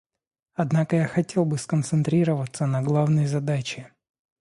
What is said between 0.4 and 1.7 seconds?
Однако я хотел бы